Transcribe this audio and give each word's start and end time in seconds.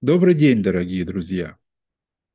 Добрый 0.00 0.34
день, 0.34 0.62
дорогие 0.62 1.04
друзья! 1.04 1.58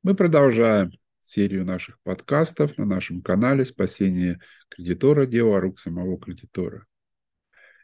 Мы 0.02 0.14
продолжаем 0.14 0.92
серию 1.22 1.64
наших 1.64 1.98
подкастов 2.02 2.76
на 2.76 2.84
нашем 2.84 3.22
канале 3.22 3.64
«Спасение 3.64 4.38
кредитора. 4.68 5.24
Дело 5.24 5.58
рук 5.60 5.80
самого 5.80 6.20
кредитора». 6.20 6.84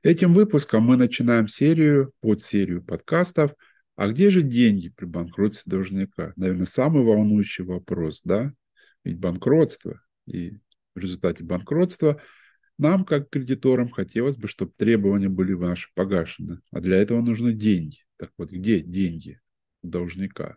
Этим 0.02 0.34
выпуском 0.34 0.82
мы 0.82 0.98
начинаем 0.98 1.48
серию, 1.48 2.12
под 2.20 2.42
серию 2.42 2.84
подкастов 2.84 3.54
«А 3.96 4.08
где 4.08 4.28
же 4.28 4.42
деньги 4.42 4.90
при 4.90 5.06
банкротстве 5.06 5.70
должника?» 5.70 6.34
Наверное, 6.36 6.66
самый 6.66 7.02
волнующий 7.02 7.64
вопрос, 7.64 8.20
да? 8.22 8.52
Ведь 9.02 9.18
банкротство 9.18 9.98
и 10.26 10.58
в 10.94 10.98
результате 10.98 11.42
банкротства 11.42 12.20
нам, 12.76 13.06
как 13.06 13.30
кредиторам, 13.30 13.88
хотелось 13.88 14.36
бы, 14.36 14.46
чтобы 14.46 14.72
требования 14.76 15.30
были 15.30 15.54
наши 15.54 15.88
погашены. 15.94 16.60
А 16.70 16.80
для 16.80 16.98
этого 16.98 17.22
нужны 17.22 17.54
деньги. 17.54 18.00
Так 18.18 18.30
вот, 18.36 18.50
где 18.50 18.80
деньги 18.80 19.40
должника? 19.82 20.56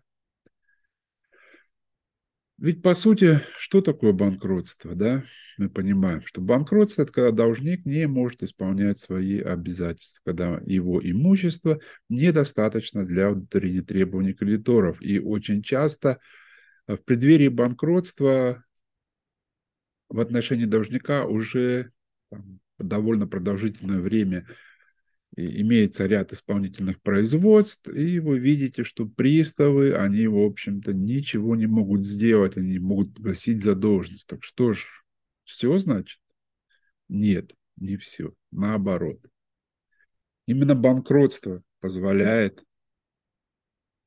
Ведь, 2.59 2.81
по 2.81 2.93
сути, 2.93 3.41
что 3.57 3.81
такое 3.81 4.13
банкротство? 4.13 4.95
Да? 4.95 5.23
Мы 5.57 5.69
понимаем, 5.69 6.21
что 6.25 6.39
банкротство– 6.39 7.01
это 7.03 7.11
когда 7.11 7.31
должник 7.31 7.85
не 7.85 8.07
может 8.07 8.41
исполнять 8.43 8.99
свои 8.99 9.39
обязательства, 9.39 10.21
когда 10.23 10.61
его 10.65 11.01
имущество 11.03 11.79
недостаточно 12.09 13.05
для 13.05 13.31
удовлетворения 13.31 13.81
требований 13.81 14.33
кредиторов. 14.33 15.01
И 15.01 15.19
очень 15.19 15.61
часто 15.61 16.19
в 16.87 16.97
преддверии 16.97 17.49
банкротства 17.49 18.63
в 20.07 20.19
отношении 20.19 20.65
должника 20.65 21.25
уже 21.25 21.91
там, 22.29 22.59
довольно 22.77 23.27
продолжительное 23.27 23.99
время 23.99 24.47
имеется 25.35 26.05
ряд 26.05 26.31
исполнительных 26.31 27.01
производств, 27.01 27.87
и 27.89 28.19
вы 28.19 28.39
видите, 28.39 28.83
что 28.83 29.07
приставы, 29.07 29.95
они, 29.95 30.27
в 30.27 30.37
общем-то, 30.37 30.93
ничего 30.93 31.55
не 31.55 31.65
могут 31.65 32.05
сделать, 32.05 32.57
они 32.57 32.79
могут 32.79 33.15
погасить 33.15 33.63
задолженность. 33.63 34.27
Так 34.27 34.43
что 34.43 34.73
ж, 34.73 34.85
все 35.43 35.77
значит? 35.77 36.19
Нет, 37.09 37.55
не 37.77 37.97
все. 37.97 38.33
Наоборот. 38.51 39.19
Именно 40.45 40.75
банкротство 40.75 41.63
позволяет 41.79 42.63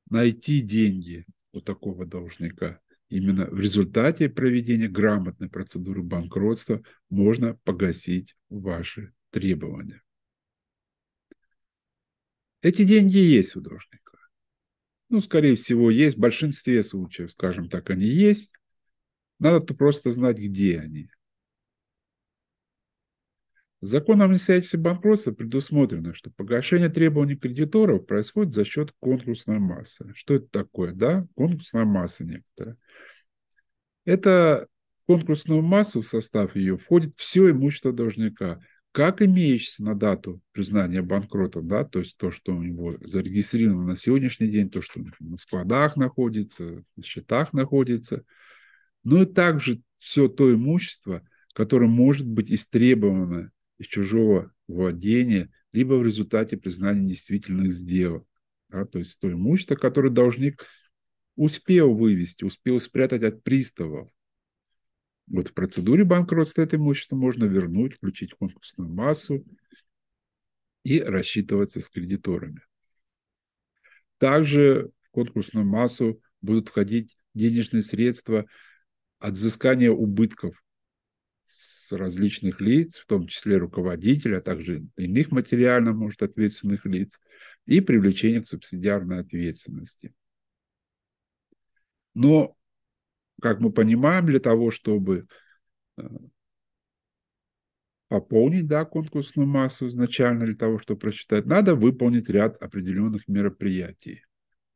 найти 0.09 0.61
деньги 0.61 1.25
у 1.51 1.61
такого 1.61 2.05
должника. 2.05 2.79
Именно 3.09 3.45
в 3.45 3.59
результате 3.59 4.29
проведения 4.29 4.87
грамотной 4.87 5.49
процедуры 5.49 6.03
банкротства 6.03 6.81
можно 7.09 7.55
погасить 7.63 8.35
ваши 8.49 9.13
требования. 9.31 10.01
Эти 12.67 12.83
деньги 12.83 13.15
есть 13.15 13.55
у 13.55 13.61
должника. 13.61 14.17
Ну, 15.07 15.21
скорее 15.21 15.55
всего, 15.55 15.89
есть. 15.89 16.17
В 16.17 16.19
большинстве 16.19 16.83
случаев, 16.83 17.31
скажем 17.31 17.69
так, 17.69 17.89
они 17.89 18.05
есть. 18.05 18.51
Надо 19.39 19.73
просто 19.73 20.09
знать, 20.09 20.37
где 20.37 20.77
они. 20.77 21.09
Законом 23.79 24.31
о 24.31 24.33
обстоятельстве 24.33 24.81
банкротства 24.81 25.31
предусмотрено, 25.31 26.13
что 26.13 26.29
погашение 26.29 26.89
требований 26.89 27.37
кредиторов 27.37 28.05
происходит 28.05 28.53
за 28.53 28.65
счет 28.65 28.91
конкурсной 28.99 29.59
массы. 29.59 30.11
Что 30.13 30.33
это 30.33 30.47
такое? 30.47 30.91
Да? 30.91 31.25
Конкурсная 31.37 31.85
масса 31.85 32.25
некоторая. 32.25 32.75
Это 34.03 34.67
конкурсную 35.05 35.61
массу 35.61 36.01
в 36.01 36.05
состав 36.05 36.57
ее 36.57 36.77
входит 36.77 37.13
все 37.15 37.49
имущество 37.49 37.93
должника, 37.93 38.59
как 38.97 39.21
имеющееся 39.21 39.83
на 39.83 39.93
дату 39.93 40.41
признания 40.53 41.03
банкротом, 41.03 41.67
да, 41.67 41.83
то 41.83 41.99
есть 41.99 42.17
то, 42.17 42.31
что 42.31 42.55
у 42.55 42.63
него 42.63 42.97
зарегистрировано 43.01 43.89
на 43.89 43.95
сегодняшний 43.95 44.47
день, 44.47 44.71
то, 44.71 44.81
что 44.81 44.99
на 45.19 45.37
складах 45.37 45.97
находится, 45.97 46.83
на 46.95 47.03
счетах 47.03 47.53
находится, 47.53 48.23
ну 49.03 49.21
и 49.21 49.27
также 49.27 49.83
все 49.99 50.27
то 50.27 50.51
имущество, 50.51 51.21
которое 51.53 51.85
может 51.85 52.25
быть 52.25 52.49
истребовано 52.49 53.51
из 53.77 53.85
чужого 53.85 54.51
владения, 54.67 55.51
либо 55.73 55.93
в 55.93 56.03
результате 56.03 56.57
признания 56.57 57.07
действительных 57.07 57.73
сделок. 57.73 58.25
Да, 58.69 58.85
то 58.85 58.97
есть 58.97 59.19
то 59.19 59.31
имущество, 59.31 59.75
которое 59.75 60.09
должник 60.09 60.65
успел 61.35 61.93
вывести, 61.93 62.45
успел 62.45 62.79
спрятать 62.79 63.21
от 63.21 63.43
приставов. 63.43 64.09
Вот 65.27 65.49
в 65.49 65.53
процедуре 65.53 66.05
банкротства 66.05 66.61
это 66.61 66.77
имущество 66.77 67.15
можно 67.15 67.45
вернуть, 67.45 67.95
включить 67.95 68.33
конкурсную 68.33 68.89
массу 68.89 69.45
и 70.83 71.01
рассчитываться 71.01 71.81
с 71.81 71.89
кредиторами. 71.89 72.61
Также 74.17 74.91
в 75.03 75.11
конкурсную 75.11 75.65
массу 75.65 76.21
будут 76.41 76.69
входить 76.69 77.17
денежные 77.33 77.81
средства 77.83 78.45
от 79.19 79.33
взыскания 79.33 79.91
убытков 79.91 80.63
с 81.45 81.91
различных 81.91 82.61
лиц, 82.61 82.97
в 82.97 83.05
том 83.05 83.27
числе 83.27 83.57
руководителя, 83.57 84.37
а 84.37 84.41
также 84.41 84.85
иных 84.97 85.31
материально, 85.31 85.93
может, 85.93 86.21
ответственных 86.21 86.85
лиц, 86.85 87.19
и 87.65 87.81
привлечение 87.81 88.41
к 88.41 88.47
субсидиарной 88.47 89.19
ответственности. 89.19 90.13
Но, 92.13 92.55
как 93.41 93.59
мы 93.59 93.71
понимаем, 93.71 94.25
для 94.25 94.39
того, 94.39 94.71
чтобы 94.71 95.27
э, 95.97 96.03
пополнить 98.07 98.67
да, 98.67 98.85
конкурсную 98.85 99.47
массу 99.47 99.87
изначально 99.87 100.45
для 100.45 100.55
того, 100.55 100.79
чтобы 100.79 100.99
просчитать, 100.99 101.45
надо 101.45 101.75
выполнить 101.75 102.29
ряд 102.29 102.61
определенных 102.61 103.27
мероприятий. 103.27 104.23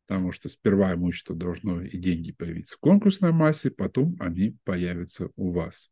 Потому 0.08 0.32
что 0.32 0.50
сперва 0.50 0.94
имущество 0.94 1.36
должно 1.36 1.82
и 1.82 1.98
деньги 1.98 2.32
появиться 2.34 2.76
в 2.76 2.80
конкурсной 2.80 3.32
массе, 3.32 3.72
потом 3.72 4.18
они 4.20 4.58
появятся 4.66 5.30
у 5.36 5.52
вас. 5.52 5.90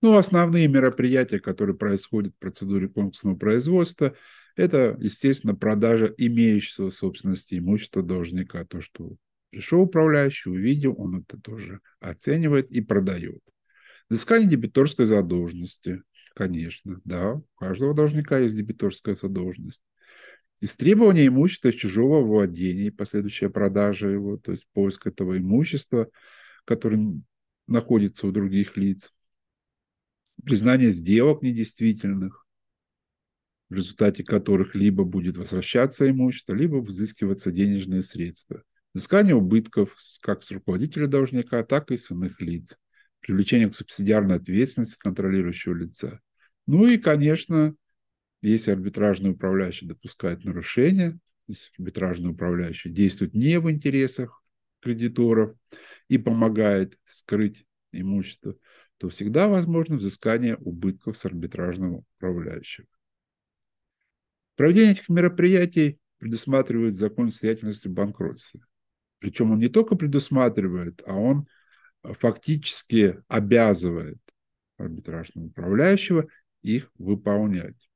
Ну, 0.00 0.16
основные 0.16 0.66
мероприятия, 0.66 1.38
которые 1.38 1.76
происходят 1.76 2.34
в 2.34 2.38
процедуре 2.38 2.88
конкурсного 2.88 3.36
производства, 3.36 4.16
это, 4.56 4.96
естественно, 4.98 5.54
продажа 5.54 6.12
имеющегося 6.16 6.96
собственности 6.96 7.58
имущества 7.58 8.02
должника, 8.02 8.64
то, 8.64 8.80
что 8.80 9.16
Пришел 9.52 9.82
управляющий, 9.82 10.48
увидел, 10.48 10.94
он 10.96 11.20
это 11.20 11.38
тоже 11.38 11.80
оценивает 12.00 12.70
и 12.70 12.80
продает. 12.80 13.42
Взыскание 14.08 14.48
дебиторской 14.48 15.04
задолженности, 15.04 16.02
конечно, 16.34 17.02
да, 17.04 17.34
у 17.34 17.44
каждого 17.56 17.92
должника 17.92 18.38
есть 18.38 18.56
дебиторская 18.56 19.14
задолженность. 19.14 19.82
Истребование 20.62 21.26
имущества 21.26 21.68
из 21.68 21.74
чужого 21.74 22.24
владения 22.24 22.86
и 22.86 22.90
последующая 22.90 23.50
продажа 23.50 24.08
его, 24.08 24.38
то 24.38 24.52
есть 24.52 24.66
поиск 24.72 25.06
этого 25.06 25.36
имущества, 25.36 26.08
которое 26.64 27.20
находится 27.66 28.26
у 28.26 28.32
других 28.32 28.78
лиц. 28.78 29.12
Признание 30.42 30.92
сделок 30.92 31.42
недействительных, 31.42 32.46
в 33.68 33.74
результате 33.74 34.24
которых 34.24 34.74
либо 34.74 35.04
будет 35.04 35.36
возвращаться 35.36 36.08
имущество, 36.08 36.54
либо 36.54 36.76
взыскиваться 36.76 37.52
денежные 37.52 38.00
средства 38.00 38.62
взыскание 38.94 39.34
убытков 39.34 39.96
как 40.20 40.42
с 40.42 40.50
руководителя 40.50 41.06
должника, 41.06 41.62
так 41.64 41.90
и 41.90 41.96
с 41.96 42.10
иных 42.10 42.40
лиц, 42.40 42.76
привлечение 43.20 43.70
к 43.70 43.74
субсидиарной 43.74 44.36
ответственности 44.36 44.96
контролирующего 44.98 45.74
лица. 45.74 46.20
Ну 46.66 46.86
и, 46.86 46.98
конечно, 46.98 47.74
если 48.42 48.72
арбитражный 48.72 49.30
управляющий 49.30 49.86
допускает 49.86 50.44
нарушения, 50.44 51.18
если 51.46 51.70
арбитражный 51.78 52.30
управляющий 52.30 52.90
действует 52.90 53.34
не 53.34 53.58
в 53.58 53.70
интересах 53.70 54.42
кредиторов 54.80 55.56
и 56.08 56.18
помогает 56.18 56.98
скрыть 57.04 57.64
имущество, 57.92 58.56
то 58.98 59.08
всегда 59.08 59.48
возможно 59.48 59.96
взыскание 59.96 60.56
убытков 60.56 61.16
с 61.16 61.24
арбитражного 61.24 62.04
управляющего. 62.16 62.86
Проведение 64.56 64.92
этих 64.92 65.08
мероприятий 65.08 65.98
предусматривает 66.18 66.94
закон 66.94 67.30
состоятельности 67.30 67.88
банкротства. 67.88 68.60
Причем 69.22 69.52
он 69.52 69.60
не 69.60 69.68
только 69.68 69.94
предусматривает, 69.94 71.00
а 71.06 71.14
он 71.14 71.46
фактически 72.02 73.22
обязывает 73.28 74.18
арбитражного 74.78 75.46
управляющего 75.46 76.26
их 76.62 76.90
выполнять. 76.98 77.88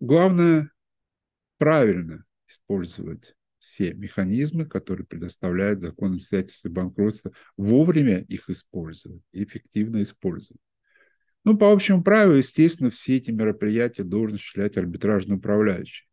Главное 0.00 0.72
правильно 1.56 2.24
использовать 2.48 3.36
все 3.60 3.94
механизмы, 3.94 4.66
которые 4.66 5.06
предоставляет 5.06 5.78
закон 5.78 6.14
о 6.14 6.16
обстоятельстве 6.16 6.68
банкротства, 6.68 7.30
вовремя 7.56 8.22
их 8.22 8.50
использовать, 8.50 9.22
эффективно 9.30 10.02
использовать. 10.02 10.60
Ну, 11.44 11.56
по 11.56 11.70
общему 11.70 12.02
правилу, 12.02 12.34
естественно, 12.34 12.90
все 12.90 13.18
эти 13.18 13.30
мероприятия 13.30 14.02
должен 14.02 14.34
осуществлять 14.34 14.76
арбитражный 14.76 15.36
управляющий. 15.36 16.09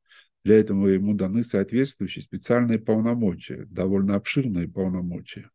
Для 0.48 0.60
этого 0.60 0.88
ему 0.88 1.14
даны 1.14 1.44
соответствующие 1.44 2.24
специальные 2.24 2.80
полномочия, 2.80 3.66
довольно 3.66 4.16
обширные 4.16 4.70
полномочия. 4.70 5.52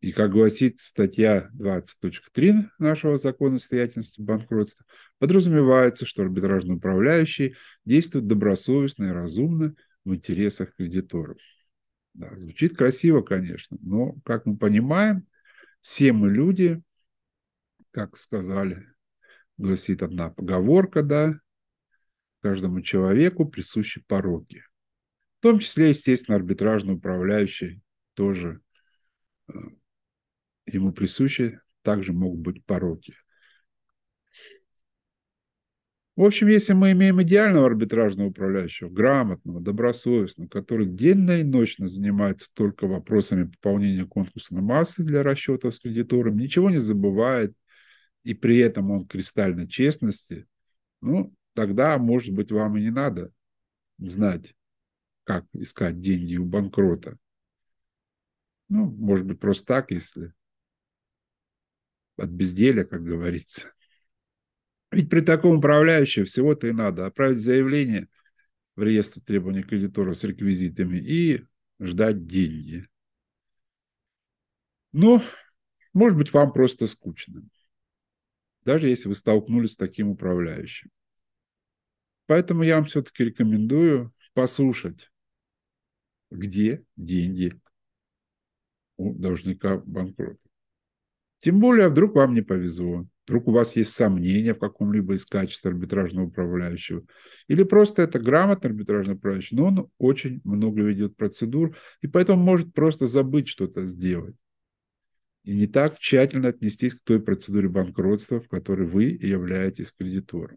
И 0.00 0.10
как 0.10 0.32
гласит 0.32 0.80
статья 0.80 1.48
20.3 1.54 2.70
нашего 2.80 3.18
закона 3.18 3.60
состоятельности 3.60 4.20
банкротства, 4.20 4.84
подразумевается, 5.20 6.06
что 6.06 6.22
арбитражный 6.22 6.74
управляющий 6.74 7.54
действует 7.84 8.26
добросовестно 8.26 9.04
и 9.04 9.10
разумно 9.10 9.76
в 10.04 10.12
интересах 10.12 10.74
кредиторов. 10.74 11.38
Да, 12.14 12.36
звучит 12.36 12.76
красиво, 12.76 13.22
конечно, 13.22 13.78
но, 13.80 14.16
как 14.24 14.44
мы 14.44 14.56
понимаем, 14.56 15.28
все 15.82 16.12
мы 16.12 16.32
люди, 16.32 16.82
как 17.92 18.16
сказали, 18.16 18.88
гласит 19.56 20.02
одна 20.02 20.30
поговорка, 20.30 21.04
да, 21.04 21.38
каждому 22.42 22.82
человеку 22.82 23.46
присущи 23.46 24.02
пороки. 24.06 24.64
В 25.38 25.42
том 25.42 25.58
числе, 25.58 25.90
естественно, 25.90 26.36
арбитражный 26.36 26.94
управляющий 26.94 27.80
тоже 28.14 28.60
э, 29.48 29.52
ему 30.66 30.92
присущи, 30.92 31.60
также 31.82 32.12
могут 32.12 32.40
быть 32.40 32.64
пороки. 32.64 33.14
В 36.14 36.24
общем, 36.24 36.48
если 36.48 36.74
мы 36.74 36.92
имеем 36.92 37.22
идеального 37.22 37.66
арбитражного 37.66 38.28
управляющего, 38.28 38.90
грамотного, 38.90 39.60
добросовестного, 39.62 40.46
который 40.46 40.86
денно 40.86 41.40
и 41.40 41.42
ночно 41.42 41.86
занимается 41.86 42.50
только 42.52 42.86
вопросами 42.86 43.44
пополнения 43.44 44.04
конкурсной 44.04 44.60
массы 44.60 45.02
для 45.02 45.22
расчетов 45.22 45.74
с 45.74 45.78
кредитором, 45.78 46.36
ничего 46.36 46.68
не 46.68 46.78
забывает, 46.78 47.54
и 48.24 48.34
при 48.34 48.58
этом 48.58 48.90
он 48.90 49.06
кристально 49.06 49.66
честности, 49.66 50.46
ну, 51.00 51.34
тогда, 51.54 51.98
может 51.98 52.34
быть, 52.34 52.52
вам 52.52 52.76
и 52.76 52.82
не 52.82 52.90
надо 52.90 53.32
знать, 53.98 54.54
как 55.24 55.46
искать 55.52 56.00
деньги 56.00 56.36
у 56.36 56.44
банкрота. 56.44 57.18
Ну, 58.68 58.90
может 58.90 59.26
быть, 59.26 59.38
просто 59.38 59.66
так, 59.66 59.90
если 59.90 60.32
от 62.16 62.30
безделия, 62.30 62.84
как 62.84 63.02
говорится. 63.02 63.72
Ведь 64.90 65.08
при 65.08 65.20
таком 65.20 65.58
управляющем 65.58 66.24
всего-то 66.24 66.66
и 66.68 66.72
надо 66.72 67.06
отправить 67.06 67.38
заявление 67.38 68.08
в 68.76 68.82
реестр 68.82 69.20
требований 69.20 69.62
кредиторов 69.62 70.18
с 70.18 70.24
реквизитами 70.24 70.98
и 70.98 71.46
ждать 71.80 72.26
деньги. 72.26 72.86
Но, 74.92 75.22
может 75.94 76.18
быть, 76.18 76.32
вам 76.32 76.52
просто 76.52 76.86
скучно, 76.86 77.42
даже 78.64 78.88
если 78.88 79.08
вы 79.08 79.14
столкнулись 79.14 79.72
с 79.72 79.76
таким 79.76 80.10
управляющим. 80.10 80.90
Поэтому 82.32 82.62
я 82.62 82.76
вам 82.76 82.86
все-таки 82.86 83.24
рекомендую 83.24 84.10
послушать, 84.32 85.10
где 86.30 86.82
деньги 86.96 87.60
у 88.96 89.12
должника 89.12 89.76
банкрота. 89.76 90.48
Тем 91.40 91.60
более, 91.60 91.88
вдруг 91.90 92.14
вам 92.14 92.32
не 92.32 92.40
повезло. 92.40 93.06
Вдруг 93.26 93.48
у 93.48 93.52
вас 93.52 93.76
есть 93.76 93.92
сомнения 93.92 94.54
в 94.54 94.58
каком-либо 94.60 95.12
из 95.16 95.26
качеств 95.26 95.66
арбитражного 95.66 96.28
управляющего. 96.28 97.04
Или 97.48 97.64
просто 97.64 98.00
это 98.00 98.18
грамотный 98.18 98.70
арбитражный 98.70 99.16
управляющий, 99.16 99.56
но 99.56 99.66
он 99.66 99.90
очень 99.98 100.40
много 100.42 100.80
ведет 100.84 101.18
процедур, 101.18 101.76
и 102.00 102.06
поэтому 102.06 102.42
может 102.42 102.72
просто 102.72 103.06
забыть 103.06 103.48
что-то 103.48 103.84
сделать. 103.84 104.36
И 105.44 105.54
не 105.54 105.66
так 105.66 105.98
тщательно 105.98 106.48
отнестись 106.48 106.94
к 106.94 107.04
той 107.04 107.20
процедуре 107.20 107.68
банкротства, 107.68 108.40
в 108.40 108.48
которой 108.48 108.86
вы 108.86 109.18
являетесь 109.20 109.92
кредитором. 109.92 110.56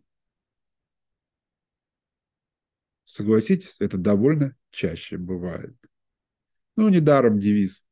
Согласитесь, 3.06 3.76
это 3.80 3.98
довольно 3.98 4.56
чаще 4.72 5.18
бывает. 5.18 5.76
Ну, 6.76 6.90
недаром 6.90 7.40
девиз 7.40 7.86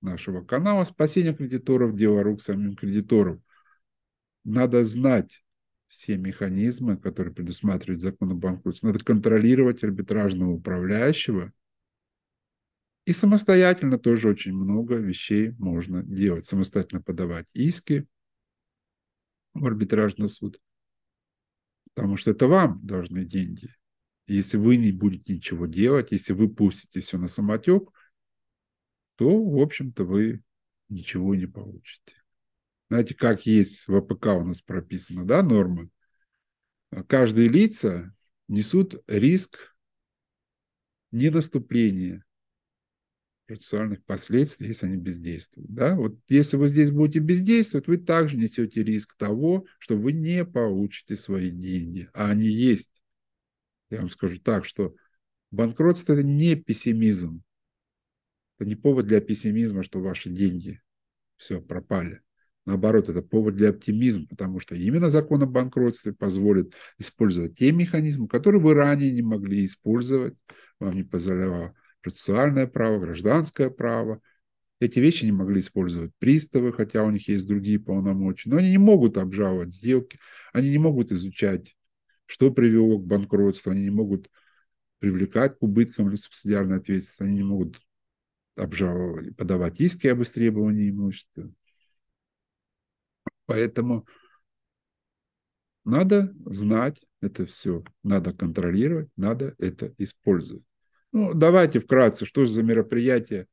нашего 0.00 0.42
канала 0.42 0.84
«Спасение 0.84 1.34
кредиторов– 1.34 1.94
дело 1.96 2.22
рук 2.22 2.40
самим 2.40 2.74
кредиторам». 2.76 3.42
Надо 4.44 4.84
знать 4.84 5.44
все 5.88 6.16
механизмы, 6.16 6.96
которые 6.96 7.34
предусматривает 7.34 8.00
закон 8.00 8.30
о 8.30 8.34
банкротстве. 8.34 8.88
Надо 8.90 9.04
контролировать 9.04 9.82
арбитражного 9.82 10.52
управляющего. 10.52 11.52
И 13.04 13.12
самостоятельно 13.12 13.98
тоже 13.98 14.28
очень 14.28 14.54
много 14.54 14.94
вещей 14.94 15.50
можно 15.58 16.02
делать. 16.02 16.46
Самостоятельно 16.46 17.02
подавать 17.02 17.48
иски 17.54 18.06
в 19.52 19.66
арбитражный 19.66 20.28
суд. 20.28 20.60
Потому 21.92 22.16
что 22.16 22.30
это 22.30 22.46
вам 22.46 22.80
должны 22.86 23.24
деньги. 23.24 23.74
Если 24.32 24.58
вы 24.58 24.76
не 24.76 24.92
будете 24.92 25.34
ничего 25.34 25.66
делать, 25.66 26.12
если 26.12 26.32
вы 26.32 26.48
пустите 26.48 27.00
все 27.00 27.18
на 27.18 27.26
самотек, 27.26 27.90
то, 29.16 29.44
в 29.44 29.60
общем-то, 29.60 30.04
вы 30.04 30.42
ничего 30.88 31.34
не 31.34 31.46
получите. 31.46 32.14
Знаете, 32.88 33.14
как 33.14 33.44
есть 33.44 33.88
в 33.88 33.94
АПК 33.96 34.26
у 34.26 34.44
нас 34.44 34.62
прописано, 34.62 35.24
да, 35.24 35.42
нормы? 35.42 35.90
Каждые 37.08 37.48
лица 37.48 38.14
несут 38.46 39.02
риск 39.08 39.76
наступления 41.10 42.24
процессуальных 43.46 44.04
последствий, 44.04 44.68
если 44.68 44.86
они 44.86 44.96
бездействуют. 44.96 45.74
Да? 45.74 45.96
Вот 45.96 46.16
если 46.28 46.56
вы 46.56 46.68
здесь 46.68 46.92
будете 46.92 47.18
бездействовать, 47.18 47.88
вы 47.88 47.96
также 47.98 48.36
несете 48.36 48.84
риск 48.84 49.16
того, 49.16 49.66
что 49.78 49.96
вы 49.96 50.12
не 50.12 50.44
получите 50.44 51.16
свои 51.16 51.50
деньги, 51.50 52.08
а 52.14 52.30
они 52.30 52.46
есть. 52.46 52.99
Я 53.90 53.98
вам 54.00 54.10
скажу 54.10 54.38
так, 54.38 54.64
что 54.64 54.94
банкротство– 55.50 56.12
это 56.14 56.22
не 56.22 56.54
пессимизм. 56.54 57.42
Это 58.58 58.68
не 58.68 58.76
повод 58.76 59.06
для 59.06 59.20
пессимизма, 59.20 59.82
что 59.82 60.00
ваши 60.00 60.30
деньги 60.30 60.80
все 61.36 61.60
пропали. 61.60 62.22
Наоборот, 62.66 63.08
это 63.08 63.22
повод 63.22 63.56
для 63.56 63.70
оптимизма, 63.70 64.26
потому 64.28 64.60
что 64.60 64.74
именно 64.74 65.08
закон 65.08 65.42
о 65.42 65.46
банкротстве 65.46 66.12
позволит 66.12 66.74
использовать 66.98 67.58
те 67.58 67.72
механизмы, 67.72 68.28
которые 68.28 68.60
вы 68.60 68.74
ранее 68.74 69.10
не 69.10 69.22
могли 69.22 69.64
использовать. 69.64 70.36
Вам 70.78 70.94
не 70.94 71.02
позволяло 71.02 71.74
процессуальное 72.02 72.66
право, 72.66 73.00
гражданское 73.00 73.70
право. 73.70 74.20
Эти 74.78 74.98
вещи 74.98 75.24
не 75.24 75.32
могли 75.32 75.60
использовать 75.60 76.12
приставы, 76.18 76.72
хотя 76.72 77.02
у 77.02 77.10
них 77.10 77.28
есть 77.28 77.46
другие 77.46 77.80
полномочия. 77.80 78.50
Но 78.50 78.58
они 78.58 78.70
не 78.70 78.78
могут 78.78 79.18
обжаловать 79.18 79.74
сделки, 79.74 80.18
они 80.52 80.70
не 80.70 80.78
могут 80.78 81.12
изучать 81.12 81.76
что 82.30 82.52
привело 82.52 82.96
к 82.98 83.06
банкротству, 83.06 83.72
они 83.72 83.82
не 83.82 83.90
могут 83.90 84.30
привлекать 85.00 85.58
к 85.58 85.62
убыткам 85.62 86.16
субсидиарной 86.16 86.78
ответственности, 86.78 87.22
они 87.24 87.36
не 87.38 87.42
могут 87.42 87.80
обжаловать, 88.54 89.36
подавать 89.36 89.80
иски 89.80 90.06
об 90.06 90.22
истребовании 90.22 90.90
имущества. 90.90 91.50
Поэтому 93.46 94.06
надо 95.84 96.32
знать 96.46 97.02
это 97.20 97.46
все, 97.46 97.82
надо 98.04 98.32
контролировать, 98.32 99.08
надо 99.16 99.56
это 99.58 99.92
использовать. 99.98 100.64
Ну, 101.10 101.34
давайте 101.34 101.80
вкратце, 101.80 102.26
что 102.26 102.44
же 102.44 102.52
за 102.52 102.62
мероприятие 102.62 103.48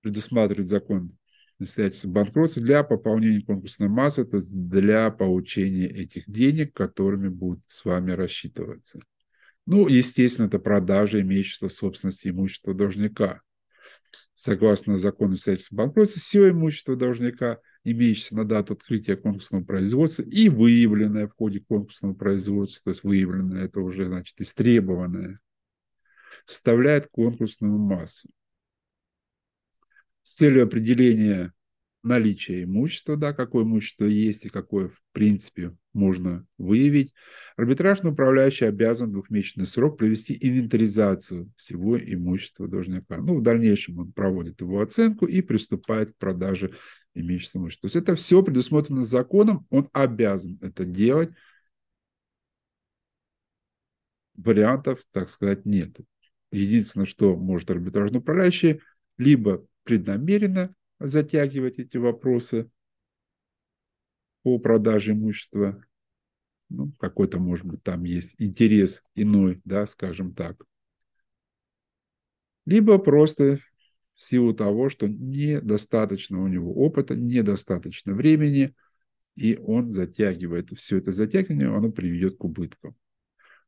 предусматривает 0.00 0.68
закон 0.68 1.16
настоятельства 1.64 2.08
банкротства 2.08 2.62
для 2.62 2.84
пополнения 2.84 3.42
конкурсной 3.42 3.88
массы, 3.88 4.24
то 4.24 4.36
есть 4.36 4.52
для 4.54 5.10
получения 5.10 5.86
этих 5.86 6.24
денег, 6.30 6.72
которыми 6.72 7.28
будут 7.28 7.60
с 7.66 7.84
вами 7.84 8.12
рассчитываться. 8.12 9.00
Ну, 9.66 9.88
естественно, 9.88 10.46
это 10.46 10.58
продажа 10.58 11.20
имеющего 11.20 11.68
собственности 11.68 12.28
имущества 12.28 12.74
должника. 12.74 13.42
Согласно 14.34 14.98
закону 14.98 15.32
настоятельства 15.32 15.76
банкротства, 15.76 16.20
все 16.20 16.50
имущество 16.50 16.96
должника, 16.96 17.58
имеющееся 17.82 18.36
на 18.36 18.44
дату 18.44 18.74
открытия 18.74 19.16
конкурсного 19.16 19.64
производства 19.64 20.22
и 20.22 20.48
выявленное 20.48 21.26
в 21.26 21.34
ходе 21.34 21.60
конкурсного 21.60 22.14
производства, 22.14 22.84
то 22.84 22.90
есть 22.90 23.04
выявленное, 23.04 23.64
это 23.64 23.80
уже, 23.80 24.06
значит, 24.06 24.40
истребованное, 24.40 25.40
составляет 26.44 27.08
конкурсную 27.08 27.78
массу 27.78 28.28
с 30.24 30.36
целью 30.36 30.64
определения 30.64 31.52
наличия 32.02 32.64
имущества, 32.64 33.16
да, 33.16 33.32
какое 33.32 33.64
имущество 33.64 34.04
есть 34.04 34.44
и 34.44 34.50
какое, 34.50 34.88
в 34.88 35.00
принципе, 35.12 35.74
можно 35.92 36.46
выявить, 36.58 37.14
арбитражный 37.56 38.12
управляющий 38.12 38.66
обязан 38.66 39.08
в 39.08 39.12
двухмесячный 39.12 39.66
срок 39.66 39.96
провести 39.96 40.36
инвентаризацию 40.40 41.50
всего 41.56 41.98
имущества 41.98 42.68
должника. 42.68 43.16
Ну, 43.18 43.38
в 43.38 43.42
дальнейшем 43.42 43.98
он 43.98 44.12
проводит 44.12 44.60
его 44.60 44.80
оценку 44.82 45.26
и 45.26 45.40
приступает 45.40 46.12
к 46.12 46.16
продаже 46.16 46.74
имущества. 47.14 47.62
То 47.62 47.86
есть 47.86 47.96
это 47.96 48.16
все 48.16 48.42
предусмотрено 48.42 49.04
законом, 49.04 49.66
он 49.70 49.88
обязан 49.92 50.58
это 50.60 50.84
делать. 50.84 51.30
Вариантов, 54.34 55.00
так 55.12 55.30
сказать, 55.30 55.64
нет. 55.64 55.96
Единственное, 56.50 57.06
что 57.06 57.36
может 57.36 57.70
арбитражный 57.70 58.18
управляющий, 58.18 58.80
либо 59.16 59.64
преднамеренно 59.84 60.74
затягивать 60.98 61.78
эти 61.78 61.96
вопросы 61.96 62.70
по 64.42 64.58
продаже 64.58 65.12
имущества. 65.12 65.82
Ну, 66.68 66.92
какой-то, 66.98 67.38
может 67.38 67.66
быть, 67.66 67.82
там 67.82 68.04
есть 68.04 68.34
интерес 68.38 69.02
иной, 69.14 69.60
да, 69.64 69.86
скажем 69.86 70.34
так. 70.34 70.64
Либо 72.66 72.98
просто 72.98 73.58
в 74.14 74.22
силу 74.22 74.54
того, 74.54 74.88
что 74.88 75.08
недостаточно 75.08 76.42
у 76.42 76.48
него 76.48 76.72
опыта, 76.72 77.14
недостаточно 77.14 78.14
времени, 78.14 78.74
и 79.34 79.56
он 79.56 79.90
затягивает. 79.90 80.70
Все 80.70 80.98
это 80.98 81.12
затягивание, 81.12 81.74
оно 81.74 81.90
приведет 81.90 82.36
к 82.38 82.44
убыткам. 82.44 82.96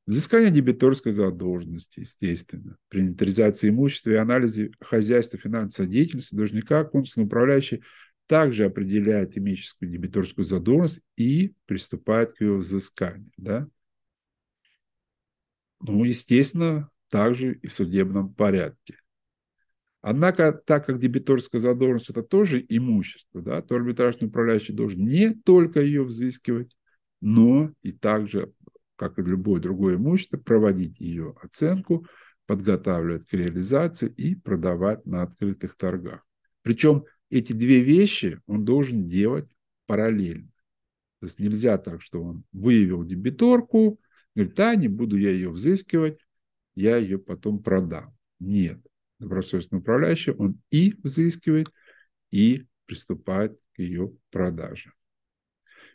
Взыскание 0.07 0.53
дебиторской 0.53 1.11
задолженности, 1.11 2.01
естественно. 2.01 2.77
При 2.89 3.01
инвентаризации 3.01 3.71
имущества 3.71 4.11
и 4.11 4.15
анализе 4.15 4.71
хозяйства 4.81 5.37
финансовой 5.37 5.91
деятельности 5.91 6.37
должника 6.37 6.85
конкурсный 6.85 7.25
управляющий 7.25 7.83
также 8.27 8.67
определяет 8.67 9.37
имеющую 9.37 9.91
дебиторскую 9.91 10.45
задолженность 10.45 11.01
и 11.17 11.55
приступает 11.67 12.35
к 12.35 12.41
ее 12.41 12.57
взысканию. 12.57 13.33
Да? 13.37 13.69
Ну, 15.81 16.05
естественно, 16.05 16.89
также 17.11 17.55
и 17.55 17.67
в 17.67 17.73
судебном 17.73 18.33
порядке. 18.33 18.99
Однако, 20.03 20.53
так 20.53 20.87
как 20.87 21.01
дебиторская 21.01 21.61
задолженность– 21.61 22.11
это 22.11 22.23
тоже 22.23 22.65
имущество, 22.69 23.43
да, 23.43 23.61
то 23.61 23.75
арбитражный 23.75 24.29
управляющий 24.29 24.73
должен 24.73 25.05
не 25.05 25.35
только 25.35 25.81
ее 25.81 26.05
взыскивать, 26.05 26.77
но 27.21 27.73
и 27.83 27.91
также, 27.91 28.53
как 28.97 29.19
и 29.19 29.23
любое 29.23 29.61
другое 29.61 29.97
имущество, 29.97 30.39
проводить 30.39 30.99
ее 31.01 31.35
оценку, 31.43 32.07
подготавливать 32.47 33.27
к 33.27 33.33
реализации 33.33 34.09
и 34.09 34.35
продавать 34.35 35.05
на 35.07 35.23
открытых 35.23 35.77
торгах. 35.77 36.25
Причем 36.63 37.05
эти 37.31 37.53
две 37.53 37.81
вещи 37.83 38.41
он 38.47 38.65
должен 38.65 39.07
делать 39.07 39.49
параллельно. 39.87 40.51
То 41.21 41.27
есть 41.27 41.39
нельзя 41.39 41.79
так, 41.79 42.03
что 42.03 42.23
он 42.23 42.45
выявил 42.53 43.05
дебиторку, 43.05 44.01
говорит, 44.35 44.55
да, 44.55 44.75
не 44.75 44.89
буду 44.89 45.17
я 45.17 45.31
ее 45.31 45.51
взыскивать, 45.51 46.19
я 46.75 46.97
ее 46.97 47.19
потом 47.19 47.63
продам. 47.63 48.15
Нет 48.39 48.81
добросовестный 49.19 49.79
управляющий, 49.79 50.33
он 50.33 50.61
и 50.71 50.95
взыскивает, 51.03 51.69
и 52.31 52.67
приступает 52.87 53.59
к 53.75 53.79
ее 53.79 54.13
продаже. 54.31 54.93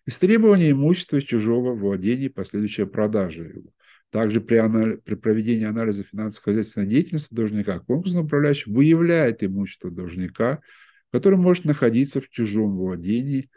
Истребование 0.05 0.71
имущества 0.71 1.17
из 1.17 1.23
чужого 1.23 1.75
владения 1.75 2.25
и 2.25 2.29
последующая 2.29 2.87
продажа 2.87 3.43
его. 3.43 3.71
Также 4.09 4.41
при, 4.41 4.55
анализ, 4.55 4.99
при 5.05 5.15
проведении 5.15 5.65
анализа 5.65 6.03
финансово-хозяйственной 6.03 6.87
деятельности 6.87 7.33
должника 7.33 7.79
конкурсный 7.79 8.21
управляющий 8.21 8.71
выявляет 8.71 9.43
имущество 9.43 9.89
должника, 9.89 10.61
которое 11.11 11.37
может 11.37 11.65
находиться 11.65 12.19
в 12.19 12.29
чужом 12.29 12.75
владении 12.77 13.49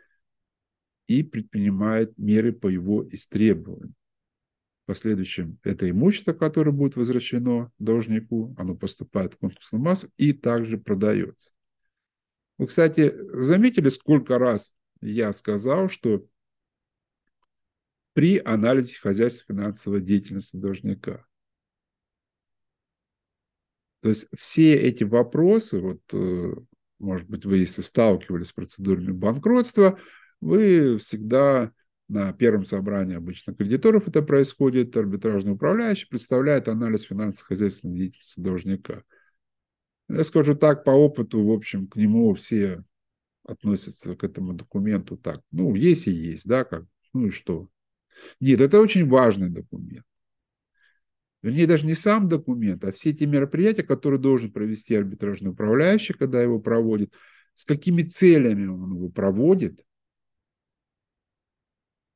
и 1.07 1.23
предпринимает 1.23 2.17
меры 2.19 2.53
по 2.53 2.69
его 2.69 3.07
истребованию. 3.11 3.95
В 4.85 4.87
последующем 4.87 5.59
это 5.65 5.89
имущество, 5.89 6.35
которое 6.35 6.73
будет 6.73 6.95
возвращено 6.95 7.73
должнику, 7.79 8.55
оно 8.59 8.75
поступает 8.77 9.35
в 9.35 9.39
конкурсную 9.39 9.83
массу 9.83 10.11
и 10.19 10.33
также 10.35 10.77
продается. 10.77 11.53
Вы, 12.59 12.67
кстати, 12.67 13.13
заметили, 13.33 13.89
сколько 13.89 14.39
раз 14.39 14.73
я 15.01 15.33
сказал, 15.33 15.89
что 15.89 16.27
при 18.15 18.41
анализе 18.43 18.97
хозяйства 18.97 19.55
финансовой 19.55 20.01
деятельности 20.01 20.57
должника. 20.57 21.27
То 24.01 24.09
есть 24.09 24.29
все 24.37 24.75
эти 24.75 25.05
вопросы, 25.05 25.81
вот, 25.81 26.01
э, 26.13 26.55
может 26.99 27.29
быть, 27.29 27.45
вы 27.45 27.59
если 27.59 27.83
сталкивались 27.83 28.49
с 28.49 28.53
процедурами 28.53 29.13
банкротства, 29.13 29.99
вы 30.41 30.99
всегда 30.99 31.73
на 32.09 32.33
первом 32.33 32.65
собрании 32.65 33.17
обычно 33.17 33.55
кредиторов 33.55 34.07
это 34.07 34.23
происходит, 34.23 34.97
арбитражный 34.97 35.53
управляющий 35.53 36.07
представляет 36.07 36.69
анализ 36.69 37.03
финансово-хозяйственной 37.03 37.97
деятельности 37.97 38.41
должника. 38.41 39.03
Я 40.09 40.23
скажу 40.25 40.55
так, 40.55 40.85
по 40.85 40.91
опыту, 40.91 41.43
в 41.43 41.51
общем, 41.51 41.87
к 41.89 41.97
нему 41.97 42.35
все 42.35 42.85
относятся 43.43 44.15
к 44.15 44.23
этому 44.23 44.53
документу 44.53 45.17
так. 45.17 45.41
Ну, 45.51 45.75
есть 45.75 46.07
и 46.07 46.11
есть, 46.11 46.47
да, 46.47 46.65
как, 46.65 46.85
ну 47.15 47.27
и 47.27 47.31
что. 47.31 47.69
Нет, 48.41 48.61
это 48.61 48.81
очень 48.81 49.09
важный 49.09 49.51
документ. 49.51 50.05
Вернее, 51.43 51.67
даже 51.67 51.85
не 51.85 51.95
сам 51.95 52.27
документ, 52.27 52.85
а 52.85 52.93
все 52.93 53.11
эти 53.11 53.25
мероприятия, 53.25 53.83
которые 53.83 54.19
должен 54.19 54.51
провести 54.51 54.95
арбитражный 54.95 55.51
управляющий, 55.51 56.15
когда 56.15 56.41
его 56.41 56.59
проводит, 56.59 57.13
с 57.53 57.65
какими 57.67 58.03
целями 58.03 58.67
он 58.67 58.95
его 58.95 59.11
проводит, 59.11 59.85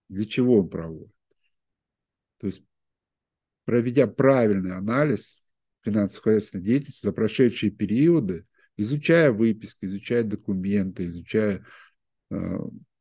для 0.09 0.25
чего 0.25 0.61
он 0.61 0.71
проводит. 0.71 1.13
То 2.39 2.47
есть, 2.47 2.63
проведя 3.67 4.07
правильный 4.07 4.75
анализ 4.75 5.39
финансово-хозяйственной 5.83 6.65
деятельности 6.65 7.05
за 7.05 7.13
прошедшие 7.13 7.71
периоды, 7.71 8.47
изучая 8.79 9.31
выписки, 9.31 9.85
изучая 9.85 10.23
документы, 10.23 11.07
изучая 11.07 11.67
э, 12.31 12.37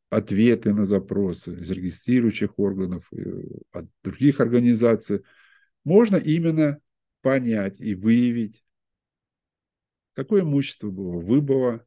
ответы 0.09 0.73
на 0.73 0.85
запросы 0.85 1.59
из 1.59 1.69
регистрирующих 1.69 2.57
органов, 2.57 3.07
э, 3.11 3.43
от 3.71 3.87
других 4.03 4.39
организаций, 4.39 5.23
можно 5.83 6.15
именно 6.15 6.79
понять 7.21 7.79
и 7.79 7.95
выявить, 7.95 8.63
какое 10.13 10.41
имущество 10.41 10.89
было 10.89 11.19
выбыло, 11.19 11.85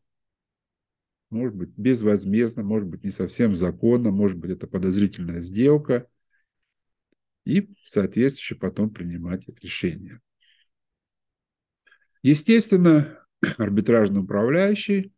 может 1.30 1.54
быть, 1.54 1.70
безвозмездно, 1.76 2.62
может 2.62 2.88
быть, 2.88 3.04
не 3.04 3.10
совсем 3.10 3.54
законно, 3.54 4.10
может 4.10 4.36
быть, 4.36 4.50
это 4.50 4.66
подозрительная 4.66 5.40
сделка, 5.40 6.08
и 7.44 7.72
соответствующе 7.84 8.56
потом 8.56 8.90
принимать 8.90 9.44
решение. 9.62 10.20
Естественно, 12.22 13.18
арбитражный 13.58 14.20
управляющий, 14.20 15.12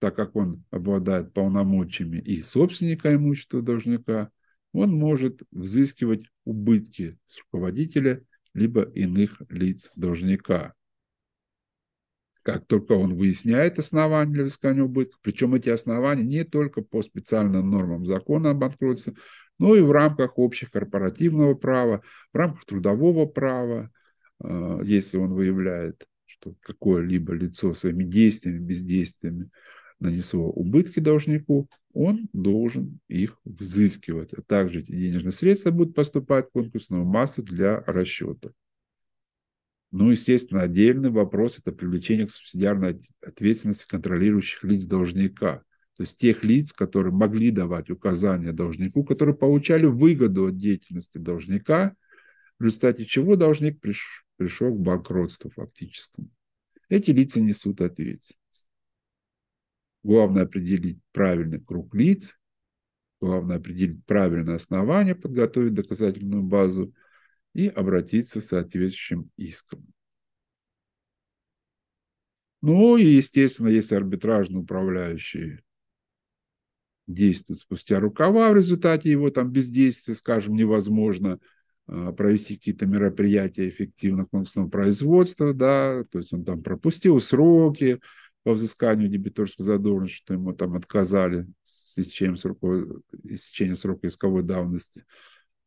так 0.00 0.16
как 0.16 0.34
он 0.34 0.64
обладает 0.70 1.32
полномочиями 1.32 2.16
и 2.16 2.42
собственника 2.42 3.14
имущества 3.14 3.60
должника, 3.62 4.30
он 4.72 4.92
может 4.92 5.42
взыскивать 5.50 6.24
убытки 6.44 7.18
с 7.26 7.38
руководителя 7.38 8.24
либо 8.54 8.82
иных 8.82 9.42
лиц 9.50 9.90
должника. 9.94 10.74
Как 12.42 12.66
только 12.66 12.92
он 12.92 13.14
выясняет 13.14 13.78
основания 13.78 14.32
для 14.32 14.44
взыскания 14.44 14.82
убытков, 14.82 15.20
причем 15.22 15.54
эти 15.54 15.68
основания 15.68 16.24
не 16.24 16.44
только 16.44 16.80
по 16.80 17.02
специальным 17.02 17.70
нормам 17.70 18.06
закона 18.06 18.50
о 18.50 18.54
банкротстве, 18.54 19.14
но 19.58 19.76
и 19.76 19.82
в 19.82 19.90
рамках 19.92 20.38
общих 20.38 20.70
корпоративного 20.70 21.54
права, 21.54 22.02
в 22.32 22.36
рамках 22.36 22.64
трудового 22.64 23.26
права, 23.26 23.90
э, 24.42 24.78
если 24.84 25.18
он 25.18 25.34
выявляет, 25.34 26.06
что 26.24 26.54
какое-либо 26.62 27.34
лицо 27.34 27.74
своими 27.74 28.04
действиями, 28.04 28.60
бездействиями 28.60 29.50
нанесло 30.00 30.50
убытки 30.50 31.00
должнику, 31.00 31.68
он 31.92 32.28
должен 32.32 33.00
их 33.08 33.38
взыскивать. 33.44 34.32
А 34.32 34.42
также 34.42 34.80
эти 34.80 34.92
денежные 34.92 35.32
средства 35.32 35.70
будут 35.70 35.94
поступать 35.94 36.48
в 36.48 36.52
конкурсную 36.52 37.04
массу 37.04 37.42
для 37.42 37.80
расчета. 37.86 38.50
Ну, 39.92 40.10
естественно, 40.10 40.62
отдельный 40.62 41.10
вопрос– 41.10 41.58
это 41.60 41.72
привлечение 41.72 42.26
к 42.26 42.30
субсидиарной 42.30 43.00
ответственности 43.26 43.88
контролирующих 43.88 44.62
лиц 44.64 44.84
должника. 44.84 45.64
То 45.96 46.04
есть 46.04 46.16
тех 46.16 46.44
лиц, 46.44 46.72
которые 46.72 47.12
могли 47.12 47.50
давать 47.50 47.90
указания 47.90 48.52
должнику, 48.52 49.04
которые 49.04 49.34
получали 49.34 49.86
выгоду 49.86 50.46
от 50.46 50.56
деятельности 50.56 51.18
должника, 51.18 51.96
в 52.58 52.64
результате 52.64 53.04
чего 53.04 53.36
должник 53.36 53.80
приш, 53.80 54.24
пришел 54.36 54.72
к 54.72 54.80
банкротству 54.80 55.50
фактическому. 55.50 56.30
Эти 56.88 57.10
лица 57.10 57.40
несут 57.40 57.80
ответственность. 57.80 58.39
Главное 60.02 60.44
определить 60.44 60.98
правильный 61.12 61.60
круг 61.60 61.94
лиц, 61.94 62.38
главное 63.20 63.56
определить 63.56 64.04
правильное 64.06 64.56
основание, 64.56 65.14
подготовить 65.14 65.74
доказательную 65.74 66.42
базу– 66.42 66.94
и 67.54 67.68
обратиться 67.68 68.40
с 68.40 68.46
соответствующим 68.46 69.30
иском. 69.36 69.86
Ну 72.62 72.96
и, 72.96 73.04
естественно, 73.04 73.68
если 73.68 73.94
арбитражный 73.94 74.60
управляющий 74.60 75.60
действует 77.06 77.60
спустя 77.60 77.98
рукава, 77.98 78.52
в 78.52 78.56
результате 78.56 79.10
его 79.10 79.30
там 79.30 79.50
бездействия, 79.50 80.14
скажем, 80.14 80.54
невозможно 80.54 81.40
а, 81.86 82.12
провести 82.12 82.56
какие-то 82.56 82.86
мероприятия 82.86 83.68
эффективно 83.68 84.26
конкурсного 84.26 84.68
производства, 84.68 85.54
да, 85.54 86.04
то 86.04 86.18
есть 86.18 86.32
он 86.34 86.44
там 86.44 86.62
пропустил 86.62 87.18
сроки 87.20 88.00
по 88.42 88.52
взысканию 88.52 89.08
дебиторской 89.08 89.64
задолженности, 89.64 90.16
что 90.16 90.34
ему 90.34 90.52
там 90.52 90.74
отказали 90.74 91.46
с 91.64 91.98
истечением 91.98 92.36
срока, 92.36 92.86
истечения 93.24 93.76
срока 93.76 94.08
исковой 94.08 94.42
давности– 94.42 95.04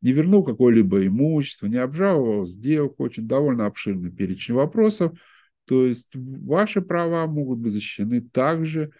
не 0.04 0.12
вернул 0.12 0.44
какое-либо 0.44 1.08
имущество, 1.08 1.68
не 1.68 1.78
обжаловал 1.78 2.46
сделку, 2.46 3.04
очень 3.04 3.26
довольно 3.26 3.66
обширный 3.66 4.12
перечень 4.12 4.54
вопросов. 4.54 5.18
То 5.64 5.86
есть 5.86 6.10
ваши 6.14 6.82
права 6.82 7.26
могут 7.26 7.60
быть 7.60 7.72
защищены 7.72 8.20
также 8.20 8.92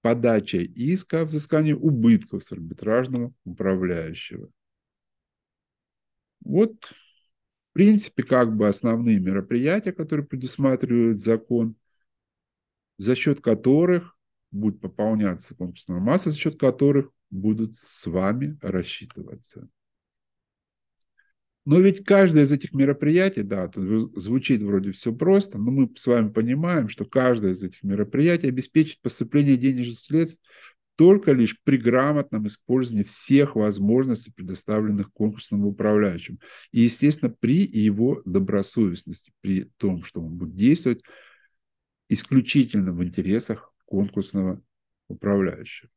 подачей 0.00 0.64
иска 0.64 1.20
о 1.20 1.24
взыскании 1.26 1.74
убытков 1.74 2.42
с 2.42 2.50
арбитражного 2.50 3.34
управляющего. 3.44 4.48
Вот, 6.42 6.82
в 6.82 7.72
принципе, 7.74 8.22
как 8.22 8.56
бы 8.56 8.68
основные 8.68 9.20
мероприятия, 9.20 9.92
которые 9.92 10.24
предусматривает 10.24 11.20
закон, 11.20 11.76
за 12.98 13.14
счет 13.14 13.40
которых 13.40 14.16
будет 14.50 14.80
пополняться 14.80 15.54
конкурсная 15.54 16.00
масса, 16.00 16.30
за 16.30 16.36
счет 16.36 16.58
которых 16.58 17.10
будут 17.30 17.76
с 17.76 18.06
вами 18.06 18.58
рассчитываться. 18.62 19.68
Но 21.64 21.78
ведь 21.80 22.02
каждое 22.02 22.44
из 22.44 22.52
этих 22.52 22.72
мероприятий, 22.72 23.42
да, 23.42 23.68
тут 23.68 24.16
звучит 24.16 24.62
вроде 24.62 24.92
все 24.92 25.14
просто, 25.14 25.58
но 25.58 25.70
мы 25.70 25.90
с 25.96 26.06
вами 26.06 26.30
понимаем, 26.30 26.88
что 26.88 27.04
каждое 27.04 27.52
из 27.52 27.62
этих 27.62 27.82
мероприятий 27.82 28.48
обеспечит 28.48 29.02
поступление 29.02 29.58
денежных 29.58 29.98
средств 29.98 30.40
только 30.96 31.32
лишь 31.32 31.60
при 31.62 31.76
грамотном 31.76 32.46
использовании 32.46 33.04
всех 33.04 33.54
возможностей, 33.54 34.32
предоставленных 34.34 35.12
конкурсным 35.12 35.66
управляющим. 35.66 36.40
И, 36.72 36.80
естественно, 36.80 37.32
при 37.38 37.66
его 37.66 38.22
добросовестности, 38.24 39.30
при 39.42 39.70
том, 39.76 40.02
что 40.02 40.22
он 40.22 40.38
будет 40.38 40.54
действовать 40.54 41.02
исключительно 42.08 42.92
в 42.92 43.02
интересах 43.04 43.72
конкурсного 43.84 44.62
управляющего. 45.08 45.90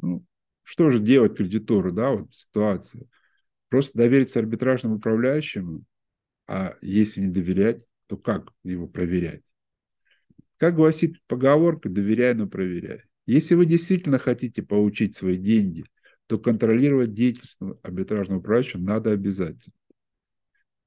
Ну, 0.00 0.24
что 0.62 0.90
же 0.90 0.98
делать 0.98 1.36
кредитору, 1.36 1.92
да, 1.92 2.10
вот 2.10 2.34
ситуация– 2.34 3.06
Просто 3.68 3.98
довериться 3.98 4.38
арбитражному 4.38 4.96
управляющему, 4.96 5.84
а 6.46 6.76
если 6.80 7.22
не 7.22 7.32
доверять, 7.32 7.84
то 8.06 8.16
как 8.16 8.52
его 8.62 8.86
проверять? 8.86 9.42
Как 10.56 10.76
гласит 10.76 11.20
поговорка, 11.26 11.88
доверяй, 11.88 12.34
но 12.34 12.46
проверяй. 12.46 13.02
Если 13.26 13.54
вы 13.54 13.66
действительно 13.66 14.18
хотите 14.18 14.62
получить 14.62 15.16
свои 15.16 15.36
деньги, 15.36 15.84
то 16.28 16.38
контролировать 16.38 17.12
деятельность 17.12 17.58
арбитражного 17.82 18.38
управляющего 18.38 18.80
надо 18.80 19.10
обязательно. 19.10 19.74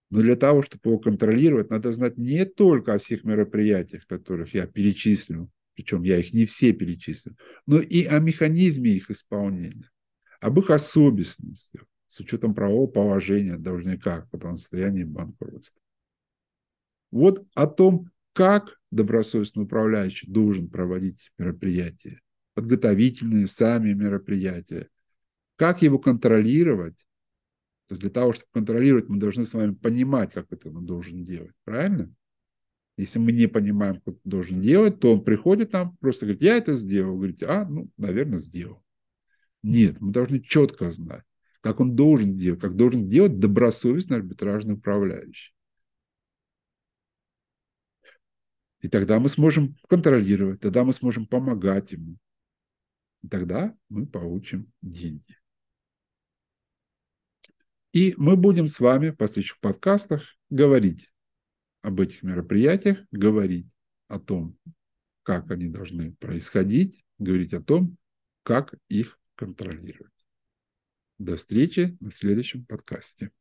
Но 0.09 0.21
для 0.21 0.35
того, 0.35 0.61
чтобы 0.61 0.89
его 0.89 0.99
контролировать, 0.99 1.69
надо 1.69 1.91
знать 1.91 2.17
не 2.17 2.45
только 2.45 2.93
о 2.93 2.99
всех 2.99 3.23
мероприятиях, 3.23 4.07
которых 4.07 4.53
я 4.53 4.65
перечислил, 4.65 5.49
причем 5.75 6.03
я 6.03 6.17
их 6.17 6.33
не 6.33 6.45
все 6.45 6.73
перечислил, 6.73 7.37
но 7.65 7.79
и 7.79 8.05
о 8.05 8.19
механизме 8.19 8.91
их 8.91 9.11
исполнения, 9.11 9.89
об 10.41 10.59
их 10.59 10.71
особенностях, 10.71 11.85
с 12.07 12.19
учетом 12.19 12.55
правового 12.55 12.87
положения 12.87 13.57
должника 13.57 14.27
в 14.31 14.39
том 14.39 14.57
состоянии 14.57 15.03
банкротства. 15.03 15.79
Вот 17.11 17.45
о 17.53 17.67
том, 17.67 18.09
как 18.33 18.79
добросовестный 18.91 19.63
управляющий 19.63 20.29
должен 20.29 20.69
проводить 20.69 21.31
мероприятия, 21.37 22.21
подготовительные 22.55 23.47
сами 23.47 23.93
мероприятия, 23.93 24.89
как 25.55 25.81
его 25.81 25.99
контролировать. 25.99 26.95
То 27.89 27.95
есть 27.95 28.01
для 28.01 28.09
того, 28.09 28.31
чтобы 28.31 28.47
контролировать, 28.53 29.09
мы 29.09 29.19
должны 29.19 29.43
с 29.43 29.53
вами 29.53 29.73
понимать, 29.73 30.33
как 30.33 30.45
это 30.51 30.69
он 30.69 30.85
должен 30.85 31.25
делать. 31.25 31.51
Правильно? 31.65 32.13
Если 32.95 33.19
мы 33.19 33.33
не 33.33 33.47
понимаем, 33.47 33.95
как 33.95 34.07
он 34.07 34.19
должен 34.23 34.61
делать, 34.61 35.01
то 35.01 35.13
он 35.13 35.23
приходит 35.23 35.73
нам, 35.73 35.97
просто 35.97 36.25
говорит, 36.25 36.41
я 36.41 36.55
это 36.55 36.75
сделал. 36.75 37.17
Говорите, 37.17 37.45
а, 37.47 37.65
ну, 37.65 37.89
наверное, 37.97 38.39
сделал. 38.39 38.81
Нет, 39.63 39.99
мы 39.99 40.13
должны 40.13 40.39
четко 40.39 40.89
знать 40.89 41.25
как 41.61 41.79
он 41.79 41.95
должен 41.95 42.33
делать, 42.33 42.61
как 42.61 42.75
должен 42.75 43.07
делать 43.07 43.39
добросовестный 43.39 44.17
арбитражный 44.17 44.75
управляющий. 44.75 45.53
И 48.81 48.87
тогда 48.87 49.19
мы 49.19 49.27
сможем 49.27 49.75
контролировать, 49.89 50.61
тогда 50.61 50.85
мы 50.85 50.93
сможем 50.93 51.27
помогать 51.27 51.91
ему. 51.91 52.17
И 53.23 53.27
тогда 53.27 53.75
мы 53.89 54.07
получим 54.07 54.71
деньги. 54.81 55.35
И 57.91 58.13
мы 58.17 58.35
будем 58.35 58.67
с 58.67 58.79
вами 58.79 59.09
в 59.09 59.15
последующих 59.15 59.59
подкастах 59.59 60.23
говорить 60.49 61.11
об 61.81 61.99
этих 61.99 62.21
мероприятиях, 62.23 62.99
говорить 63.11 63.67
о 64.07 64.19
том, 64.19 64.57
как 65.23 65.49
они 65.51 65.67
должны 65.67 66.13
происходить, 66.13 67.03
говорить 67.17 67.53
о 67.53 67.61
том, 67.61 67.97
как 68.43 68.75
их 68.89 69.19
контролировать. 69.35 70.13
До 71.17 71.37
встречи 71.37 71.97
на 71.99 72.11
следующем 72.11 72.65
подкасте. 72.65 73.31